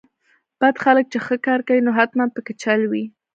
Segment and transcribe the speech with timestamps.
[0.61, 3.03] بد خلک چې ښه کار کوي نو حتماً پکې چل وي.